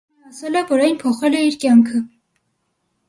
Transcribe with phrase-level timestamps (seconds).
[0.21, 2.05] Նա ասել է, որ այն փոխել է իր կյանքը։